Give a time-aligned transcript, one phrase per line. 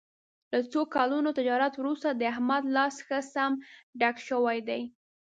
[0.51, 3.51] له څو کلونو تجارت ورسته د احمد لاس ښه سم
[3.99, 4.81] ډک شوی دی.